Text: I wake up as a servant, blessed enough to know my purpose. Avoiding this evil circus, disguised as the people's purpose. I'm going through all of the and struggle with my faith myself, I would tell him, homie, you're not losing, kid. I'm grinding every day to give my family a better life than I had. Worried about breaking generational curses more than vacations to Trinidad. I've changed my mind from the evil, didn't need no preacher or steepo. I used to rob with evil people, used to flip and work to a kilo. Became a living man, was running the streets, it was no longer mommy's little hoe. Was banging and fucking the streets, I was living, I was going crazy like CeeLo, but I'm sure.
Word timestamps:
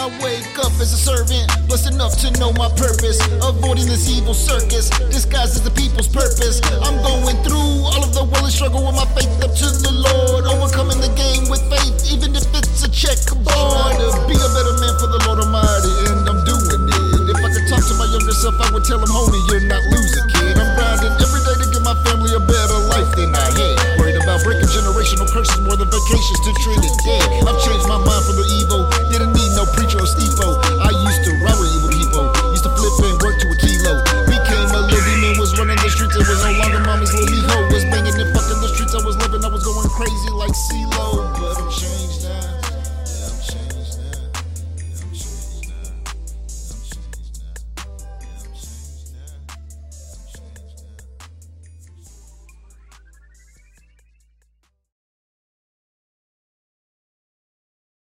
I 0.00 0.08
wake 0.22 0.58
up 0.58 0.72
as 0.80 0.92
a 0.92 0.96
servant, 0.96 1.50
blessed 1.68 1.92
enough 1.92 2.16
to 2.20 2.30
know 2.40 2.52
my 2.54 2.68
purpose. 2.70 3.20
Avoiding 3.42 3.86
this 3.86 4.08
evil 4.08 4.32
circus, 4.32 4.88
disguised 5.10 5.56
as 5.56 5.62
the 5.62 5.70
people's 5.70 6.08
purpose. 6.08 6.60
I'm 6.80 7.02
going 7.02 7.36
through 7.42 7.84
all 7.84 8.02
of 8.02 8.14
the 8.14 8.24
and 8.50 8.52
struggle 8.52 8.86
with 8.86 8.94
my 8.94 9.04
faith 9.14 9.39
myself, 18.40 18.56
I 18.56 18.72
would 18.72 18.84
tell 18.88 18.96
him, 18.96 19.12
homie, 19.12 19.36
you're 19.52 19.68
not 19.68 19.84
losing, 19.92 20.24
kid. 20.32 20.56
I'm 20.56 20.72
grinding 20.72 21.12
every 21.12 21.44
day 21.44 21.60
to 21.60 21.66
give 21.76 21.84
my 21.84 21.92
family 22.08 22.32
a 22.32 22.40
better 22.40 22.80
life 22.88 23.12
than 23.12 23.36
I 23.36 23.52
had. 23.52 24.00
Worried 24.00 24.16
about 24.16 24.40
breaking 24.40 24.72
generational 24.72 25.28
curses 25.28 25.60
more 25.60 25.76
than 25.76 25.92
vacations 25.92 26.40
to 26.48 26.50
Trinidad. 26.64 27.20
I've 27.44 27.60
changed 27.60 27.84
my 27.84 28.00
mind 28.00 28.24
from 28.24 28.40
the 28.40 28.48
evil, 28.56 28.88
didn't 29.12 29.36
need 29.36 29.52
no 29.52 29.68
preacher 29.76 30.00
or 30.00 30.08
steepo. 30.08 30.56
I 30.80 30.88
used 30.88 31.20
to 31.28 31.36
rob 31.44 31.60
with 31.60 31.68
evil 31.68 31.92
people, 31.92 32.24
used 32.56 32.64
to 32.64 32.72
flip 32.72 33.12
and 33.12 33.20
work 33.20 33.36
to 33.44 33.46
a 33.52 33.56
kilo. 33.60 33.92
Became 34.24 34.72
a 34.72 34.88
living 34.88 35.20
man, 35.20 35.36
was 35.36 35.52
running 35.60 35.76
the 35.76 35.92
streets, 35.92 36.16
it 36.16 36.24
was 36.24 36.40
no 36.40 36.56
longer 36.64 36.80
mommy's 36.80 37.12
little 37.12 37.44
hoe. 37.44 37.68
Was 37.68 37.84
banging 37.92 38.16
and 38.16 38.30
fucking 38.32 38.60
the 38.64 38.72
streets, 38.72 38.96
I 38.96 39.04
was 39.04 39.20
living, 39.20 39.44
I 39.44 39.52
was 39.52 39.60
going 39.60 39.84
crazy 39.92 40.32
like 40.32 40.56
CeeLo, 40.56 41.28
but 41.36 41.60
I'm 41.60 41.68
sure. 41.68 41.89